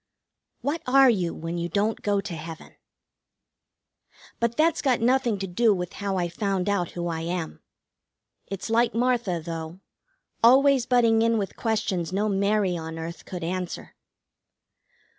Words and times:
What 0.61 0.81
are 0.87 1.11
you 1.11 1.31
when 1.31 1.59
you 1.59 1.69
don't 1.69 2.01
go 2.01 2.21
to 2.21 2.33
heaven? 2.35 2.73
But 4.39 4.57
that's 4.57 4.81
got 4.81 4.99
nothing 4.99 5.37
to 5.37 5.45
do 5.45 5.75
with 5.75 5.93
how 5.93 6.17
I 6.17 6.27
found 6.27 6.67
out 6.67 6.93
who 6.93 7.05
I 7.07 7.19
am. 7.21 7.61
It's 8.47 8.71
like 8.71 8.95
Martha, 8.95 9.39
though: 9.45 9.79
always 10.43 10.87
butting 10.87 11.21
in 11.21 11.37
with 11.37 11.55
questions 11.55 12.11
no 12.11 12.27
Mary 12.27 12.75
on 12.75 12.97
earth 12.97 13.25
could 13.25 13.43
answer. 13.43 13.93